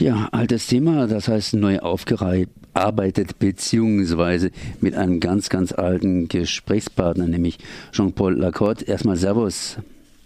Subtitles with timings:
[0.00, 7.58] Ja, altes Thema, das heißt neu aufgearbeitet, beziehungsweise mit einem ganz, ganz alten Gesprächspartner, nämlich
[7.92, 8.86] Jean-Paul Lacorte.
[8.86, 9.76] Erstmal Servus.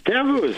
[0.07, 0.55] Servus.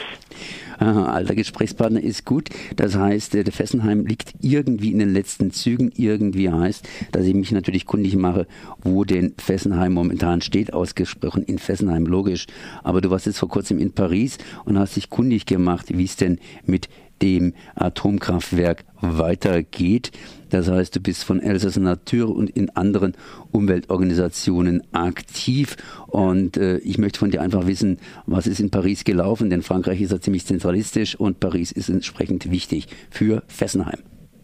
[0.79, 2.51] Aha, alter Gesprächspartner ist gut.
[2.77, 5.91] Das heißt, der Fessenheim liegt irgendwie in den letzten Zügen.
[5.97, 8.47] Irgendwie heißt, dass ich mich natürlich kundig mache,
[8.83, 10.75] wo denn Fessenheim momentan steht.
[10.75, 12.47] Ausgesprochen in Fessenheim, logisch.
[12.83, 14.37] Aber du warst jetzt vor kurzem in Paris
[14.67, 16.91] und hast dich kundig gemacht, wie es denn mit
[17.23, 20.13] dem Atomkraftwerk weitergeht.
[20.51, 23.15] Das heißt, du bist von Elsass Natur und in anderen
[23.53, 25.77] Umweltorganisationen aktiv.
[26.07, 29.51] Und äh, ich möchte von dir einfach wissen, was ist in Paris gelaufen?
[29.51, 34.01] Denn Frankreich ist ja ziemlich zentralistisch und Paris ist entsprechend wichtig für Fessenheim.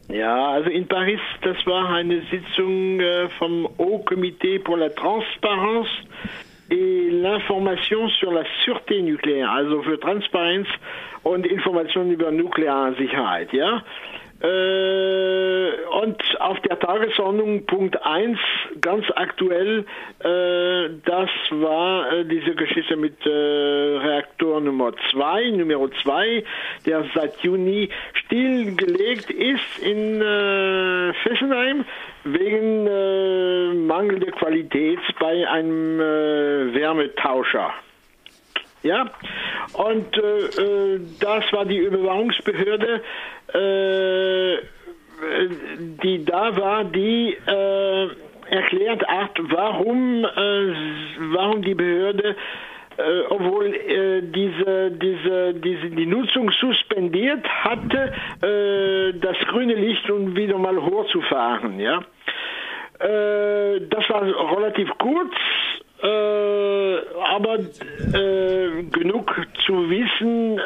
[0.09, 5.89] Ja, also in Paris, das war eine Sitzung äh, vom Haut Comité pour la Transparence
[6.73, 10.67] et l'information sur la sûreté nucléaire, also für Transparenz
[11.23, 13.83] und Informationen über Nuklearsicherheit, ja?
[14.43, 15.32] Äh,
[16.43, 18.39] auf der Tagesordnung Punkt 1
[18.81, 19.85] ganz aktuell,
[20.21, 26.45] äh, das war äh, diese Geschichte mit äh, Reaktor Nummer 2, Nummer 2,
[26.87, 31.85] der seit Juni stillgelegt ist in äh, Fessenheim
[32.25, 37.73] wegen äh, mangelnder Qualität bei einem Wärmetauscher.
[38.83, 39.11] Ja,
[39.75, 43.01] und äh, das war die Überwachungsbehörde,
[43.55, 44.59] äh,
[46.03, 48.09] die da war, die äh,
[48.51, 50.75] erklärt hat, warum, äh,
[51.33, 52.37] warum die Behörde
[52.99, 60.37] äh, obwohl äh, diese, diese, diese, die Nutzung suspendiert hatte, äh, das grüne Licht, um
[60.37, 61.81] wieder mal hochzufahren.
[61.81, 62.03] Ja?
[62.99, 64.23] Äh, das war
[64.57, 65.33] relativ kurz,
[66.03, 66.97] äh,
[67.35, 70.59] aber äh, genug zu wissen,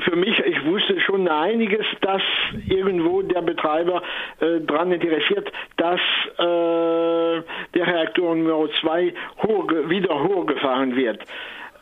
[0.00, 2.22] für mich, ich wusste schon einiges, dass
[2.68, 4.02] irgendwo der Betreiber
[4.40, 6.00] äh, daran interessiert, dass
[6.38, 7.42] äh,
[7.74, 9.14] der Reaktor Nummer 2
[9.88, 11.22] wieder hochgefahren wird.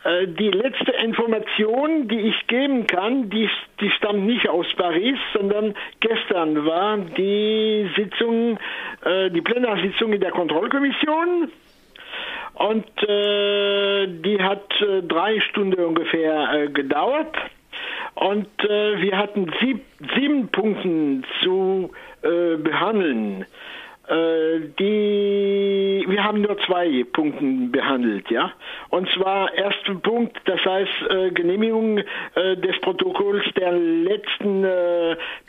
[0.03, 3.49] Äh, die letzte Information, die ich geben kann, die,
[3.81, 8.57] die stammt nicht aus Paris, sondern gestern war die Sitzung,
[9.03, 11.51] äh, die Plenarsitzung in der Kontrollkommission
[12.53, 14.67] und äh, die hat
[15.07, 17.35] drei Stunden ungefähr äh, gedauert.
[18.19, 19.85] Und äh, wir hatten sieb,
[20.15, 21.91] sieben Punkte zu
[22.23, 23.45] äh, behandeln.
[24.07, 28.53] Äh, die, wir haben nur zwei Punkte behandelt, ja.
[28.89, 31.97] Und zwar erster Punkt, das heißt Genehmigung
[32.35, 34.65] des Protokolls der letzten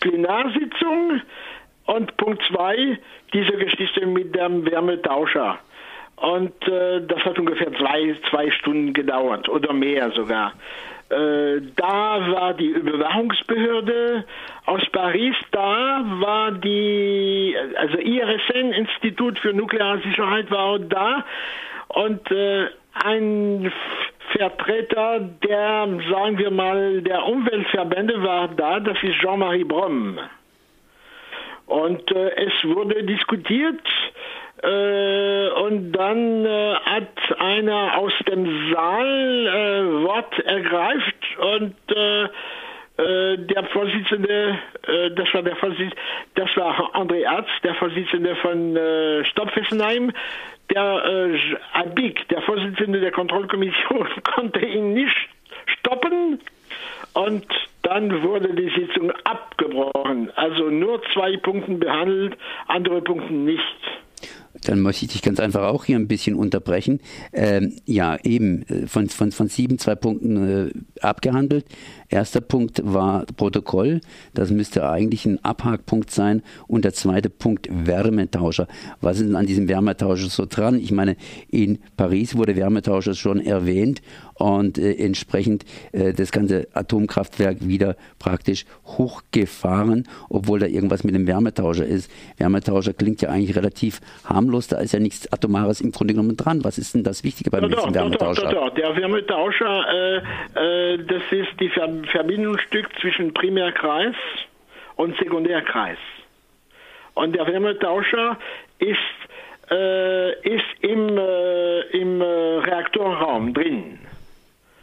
[0.00, 1.22] Plenarsitzung.
[1.86, 2.98] Und Punkt zwei,
[3.32, 5.58] diese Geschichte mit dem Wärmetauscher.
[6.16, 10.52] Und äh, das hat ungefähr zwei, zwei Stunden gedauert oder mehr sogar.
[11.10, 14.24] Äh, da war die Überwachungsbehörde
[14.66, 21.24] aus Paris, da war die, also IRSN, Institut für Nuklearsicherheit, war auch da
[21.88, 23.72] und äh, ein
[24.36, 30.18] Vertreter der, sagen wir mal, der Umweltverbände war da, das ist Jean-Marie Brom.
[31.64, 33.80] Und äh, es wurde diskutiert,
[34.62, 43.38] äh, und dann äh, hat einer aus dem Saal äh, Wort ergreift und äh, äh,
[43.38, 44.58] der Vorsitzende,
[45.14, 45.96] das war der Vorsitzende,
[46.34, 50.12] das war André Arzt, der Vorsitzende von äh, Stadtfessenheim.
[50.74, 51.38] Der äh,
[51.74, 55.16] Abik, der Vorsitzende der Kontrollkommission, konnte ihn nicht
[55.78, 56.40] stoppen
[57.14, 57.46] und
[57.82, 60.30] dann wurde die Sitzung abgebrochen.
[60.36, 62.36] Also nur zwei Punkte behandelt,
[62.66, 63.62] andere Punkte nicht.
[64.64, 67.00] Dann möchte ich dich ganz einfach auch hier ein bisschen unterbrechen.
[67.32, 70.70] Ähm, ja, eben äh, von, von, von sieben, zwei Punkten äh,
[71.00, 71.66] abgehandelt.
[72.08, 74.00] Erster Punkt war Protokoll.
[74.34, 76.42] Das müsste eigentlich ein Abhakpunkt sein.
[76.66, 78.66] Und der zweite Punkt Wärmetauscher.
[79.00, 80.78] Was ist denn an diesem Wärmetauscher so dran?
[80.78, 81.16] Ich meine,
[81.50, 84.02] in Paris wurde Wärmetauscher schon erwähnt
[84.38, 91.26] und äh, entsprechend äh, das ganze Atomkraftwerk wieder praktisch hochgefahren, obwohl da irgendwas mit dem
[91.26, 92.10] Wärmetauscher ist.
[92.38, 96.64] Wärmetauscher klingt ja eigentlich relativ harmlos, da ist ja nichts Atomares im Grunde genommen dran.
[96.64, 98.42] Was ist denn das Wichtige beim doch, Wärmetauscher?
[98.42, 100.22] Doch, doch, doch, Der Wärmetauscher,
[100.54, 104.14] äh, äh, das ist die Ver Verbindungsstück zwischen Primärkreis
[104.96, 105.98] und Sekundärkreis.
[107.14, 108.38] Und der Wärmetauscher
[108.78, 108.98] ist,
[109.70, 113.98] äh, ist im, äh, im Reaktorraum drin.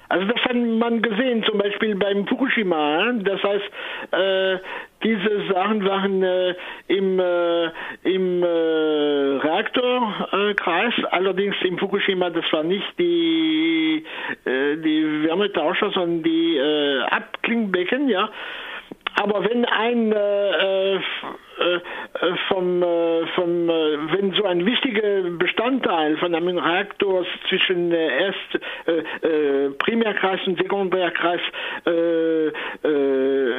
[0.10, 3.14] Also das hat man gesehen, zum Beispiel beim Fukushima.
[3.24, 3.72] Das heißt,
[4.12, 4.58] äh,
[5.04, 6.56] diese Sachen waren äh,
[6.88, 7.66] im, äh,
[8.04, 8.48] im äh,
[9.46, 14.04] Reaktorkreis, allerdings im Fukushima, das war nicht die,
[14.46, 18.30] äh, die Wärmetauscher, sondern die äh, Abklingbecken, ja.
[19.16, 20.14] aber wenn ein
[22.48, 28.60] vom, äh, vom, äh, wenn so ein wichtiger Bestandteil von einem Reaktor zwischen äh, erst
[28.86, 31.42] äh, Primärkreis und Sekundärkreis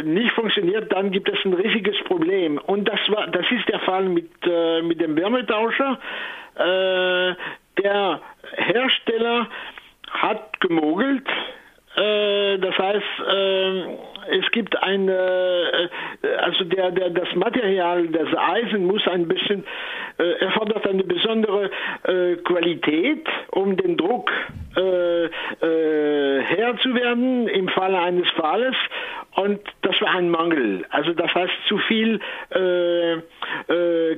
[0.05, 2.59] nicht funktioniert, dann gibt es ein riesiges Problem.
[2.59, 4.31] Und das war, das ist der Fall mit
[4.83, 5.99] mit dem Wärmetauscher.
[6.57, 8.21] der
[8.57, 9.49] Hersteller
[10.11, 11.27] hat gemogelt
[11.97, 13.83] äh, das heißt, äh,
[14.31, 15.91] es gibt eine,
[16.23, 19.65] äh, also der, der, das Material, das Eisen muss ein bisschen,
[20.19, 21.71] äh, erfordert eine besondere
[22.05, 24.31] äh, Qualität, um den Druck
[24.79, 25.31] Herr
[26.83, 28.77] zu werden im Falle eines Falles.
[29.35, 30.85] Und das war ein Mangel.
[30.91, 32.21] Also das heißt zu viel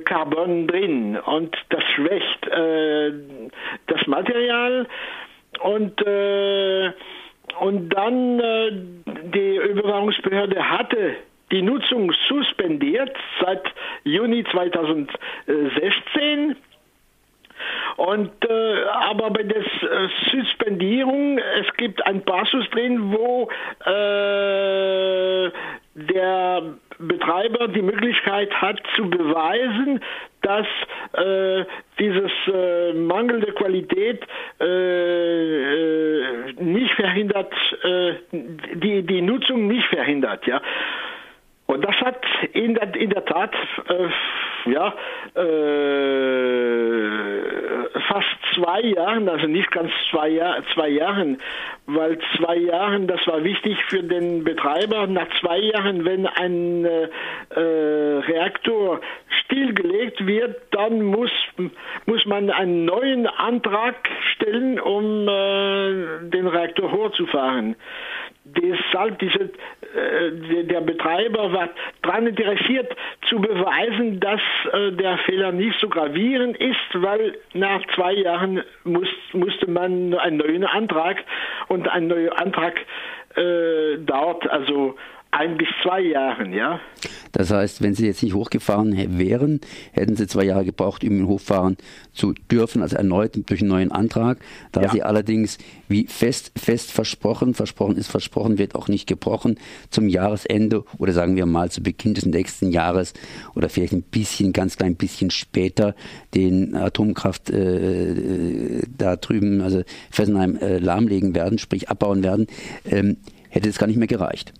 [0.03, 2.45] Carbon drin und das schwächt
[3.87, 4.85] das Material
[5.61, 6.03] und
[7.59, 8.71] und dann äh,
[9.33, 11.15] die Überwachungsbehörde hatte
[11.51, 13.63] die Nutzung suspendiert seit
[14.03, 16.55] Juni 2016.
[17.97, 23.49] Und äh, aber bei der äh, Suspendierung, es gibt ein Passus drin, wo
[23.85, 25.51] äh,
[25.95, 30.01] der Betreiber die Möglichkeit hat zu beweisen,
[30.41, 30.67] dass
[31.13, 31.65] äh,
[31.97, 34.25] dieses äh, mangelnde Qualität
[34.59, 37.53] äh, äh nicht verhindert,
[37.83, 40.45] äh, die, die Nutzung nicht verhindert.
[40.45, 40.61] Ja.
[41.67, 43.53] Und das hat in der, in der Tat
[43.87, 44.93] äh, ja,
[48.09, 51.37] fast zwei Jahren, also nicht ganz zwei, Jahr, zwei Jahren,
[51.85, 55.07] weil zwei Jahren, das war wichtig für den Betreiber.
[55.07, 59.01] Nach zwei Jahren, wenn ein äh, Reaktor
[59.49, 61.31] stillgelegt wird, dann muss,
[62.05, 63.95] muss man einen neuen Antrag
[64.33, 67.75] stellen, um äh, den Reaktor hochzufahren.
[68.45, 71.69] Deshalb diese, äh, der Betreiber war
[72.01, 72.95] daran interessiert
[73.27, 74.41] zu beweisen, dass
[74.71, 80.37] äh, der Fehler nicht so gravierend ist, weil nach zwei Jahren muss, musste man einen
[80.37, 81.17] neuen Antrag
[81.67, 82.79] und ein neuer Antrag
[83.35, 84.95] äh, dauert also
[85.31, 86.79] ein bis zwei Jahren, ja.
[87.31, 89.61] Das heißt, wenn Sie jetzt nicht hochgefahren wären,
[89.91, 91.77] hätten Sie zwei Jahre gebraucht, um ihn hochfahren
[92.13, 94.39] zu dürfen, also erneut durch einen neuen Antrag.
[94.71, 94.89] Da ja.
[94.89, 99.59] Sie allerdings, wie fest, fest versprochen, versprochen ist versprochen, wird auch nicht gebrochen,
[99.91, 103.13] zum Jahresende oder sagen wir mal zu Beginn des nächsten Jahres
[103.53, 105.95] oder vielleicht ein bisschen, ganz klein bisschen später
[106.33, 112.47] den Atomkraft äh, da drüben, also Fessenheim äh, lahmlegen werden, sprich abbauen werden,
[112.85, 113.17] ähm,
[113.49, 114.53] hätte es gar nicht mehr gereicht.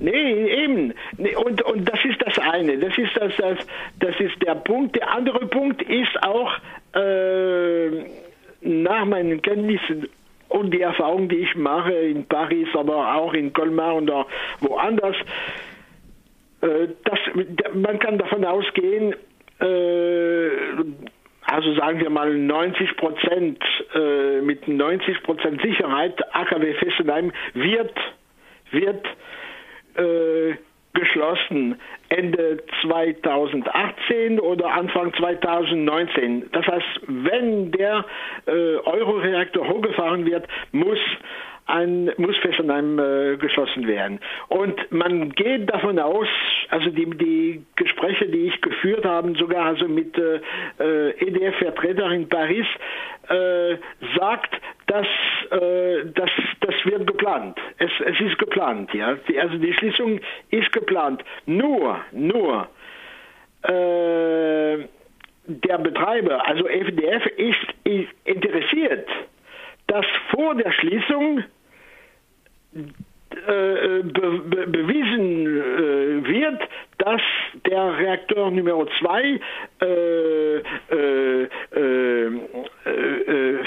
[0.00, 0.94] Nee, eben.
[1.44, 2.78] Und, und das ist das eine.
[2.78, 3.58] Das ist, das, das,
[4.00, 4.96] das ist der Punkt.
[4.96, 6.52] Der andere Punkt ist auch,
[6.94, 8.04] äh,
[8.60, 10.08] nach meinen Kenntnissen
[10.48, 14.10] und die Erfahrung, die ich mache in Paris, aber auch in Colmar und
[14.60, 15.16] woanders,
[16.62, 17.18] äh, dass,
[17.74, 19.14] man kann davon ausgehen,
[19.60, 20.48] äh,
[21.42, 23.62] also sagen wir mal 90 Prozent,
[23.94, 27.94] äh, mit 90 Prozent Sicherheit, AKW Fessenheim wird,
[28.70, 29.06] wird
[29.98, 30.54] äh,
[30.94, 31.76] geschlossen
[32.08, 36.50] Ende 2018 oder Anfang 2019.
[36.52, 38.04] Das heißt, wenn der
[38.46, 40.98] äh, Euroreaktor hochgefahren wird, muss
[41.68, 44.20] ein muss Fessenheim äh, geschlossen werden.
[44.48, 46.26] Und man geht davon aus,
[46.70, 50.40] also die, die Gespräche, die ich geführt habe, sogar also mit äh,
[50.80, 52.66] äh EDF-Vertreter in Paris,
[53.28, 53.76] äh,
[54.16, 54.54] sagt,
[54.86, 55.06] dass
[55.50, 56.30] äh, das,
[56.60, 57.58] das wird geplant.
[57.78, 59.14] Es, es ist geplant, ja.
[59.28, 60.20] Die, also die Schließung
[60.50, 61.22] ist geplant.
[61.46, 62.68] Nur, nur
[63.62, 64.78] äh,
[65.46, 69.08] der Betreiber, also FDF, ist, ist interessiert,
[69.86, 71.44] dass vor der Schließung
[72.74, 76.62] äh, be, be, bewiesen äh, wird,
[76.98, 77.22] dass
[77.66, 79.38] der Reaktor Nummer 2 äh,
[79.80, 80.37] äh, äh,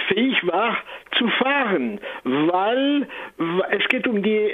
[0.08, 0.78] fähig war
[1.18, 3.08] zu fahren, weil
[3.72, 4.50] es geht um die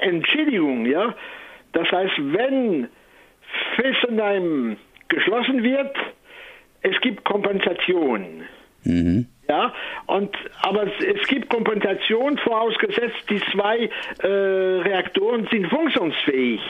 [0.00, 0.86] Entschädigung.
[0.86, 1.14] Ja?
[1.72, 2.88] Das heißt, wenn
[3.76, 4.76] Fessenheim
[5.08, 5.96] geschlossen wird,
[6.82, 8.42] es gibt Kompensation.
[8.84, 9.26] Mhm.
[9.48, 9.72] Ja,
[10.06, 13.88] und, aber es gibt Kompensation vorausgesetzt, die zwei
[14.22, 16.60] äh, Reaktoren sind funktionsfähig.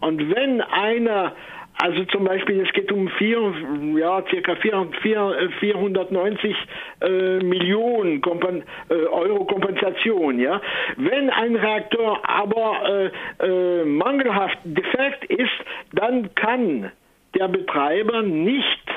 [0.00, 1.36] Und wenn einer,
[1.78, 3.52] also zum Beispiel, es geht um vier,
[3.98, 6.56] ja, circa 490
[7.00, 10.60] äh, Millionen Kompen äh, Euro Kompensation, ja.
[10.96, 15.50] Wenn ein Reaktor aber äh, äh mangelhaft defekt ist,
[15.92, 16.90] dann kann
[17.34, 18.90] der Betreiber nicht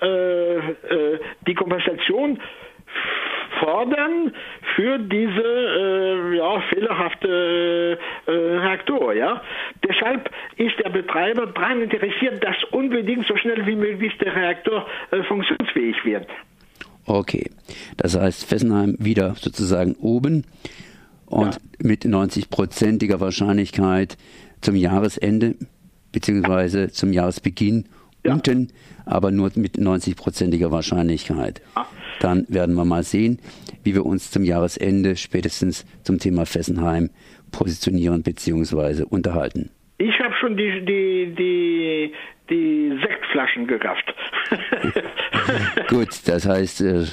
[0.00, 2.40] äh, äh, die Kompensation
[3.60, 4.34] fordern
[4.74, 9.14] für diese äh, ja, fehlerhafte äh, Reaktor.
[9.14, 9.42] Ja?
[9.86, 15.22] Deshalb ist der Betreiber daran interessiert, dass unbedingt so schnell wie möglich der Reaktor äh,
[15.24, 16.26] funktionsfähig wird.
[17.04, 17.50] Okay,
[17.96, 20.44] das heißt Fessenheim wieder sozusagen oben
[21.26, 21.60] und ja.
[21.78, 24.16] mit 90-prozentiger Wahrscheinlichkeit
[24.60, 25.56] zum Jahresende
[26.12, 27.86] beziehungsweise zum Jahresbeginn
[28.24, 28.34] ja.
[28.34, 28.68] unten,
[29.04, 31.60] aber nur mit 90-prozentiger Wahrscheinlichkeit.
[31.74, 31.86] Ja.
[32.22, 33.40] Dann werden wir mal sehen,
[33.82, 37.10] wie wir uns zum Jahresende spätestens zum Thema Fessenheim
[37.50, 39.70] positionieren beziehungsweise unterhalten.
[39.98, 42.12] Ich habe schon die, die, die,
[42.48, 44.14] die Sektflaschen gerafft.
[45.88, 47.04] Gut, das heißt, äh,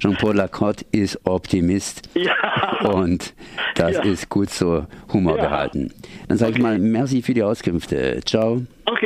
[0.00, 2.08] Jean-Paul Lacotte ist Optimist.
[2.18, 2.90] Ja.
[2.90, 3.34] Und
[3.76, 4.02] das ja.
[4.02, 5.44] ist gut so Humor ja.
[5.44, 5.92] behalten.
[6.28, 6.58] Dann sage okay.
[6.58, 8.20] ich mal, merci für die Auskünfte.
[8.24, 8.62] Ciao.
[8.86, 8.97] Okay.